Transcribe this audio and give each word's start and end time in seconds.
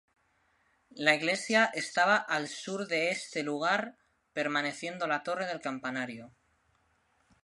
La 0.95 1.13
iglesia 1.13 1.65
estaba 1.75 2.15
al 2.15 2.47
sur 2.47 2.87
de 2.87 3.11
este 3.11 3.43
lugar 3.43 3.97
permaneciendo 4.33 5.05
la 5.05 5.21
torre 5.21 5.45
del 5.45 5.61
campanario. 5.61 6.33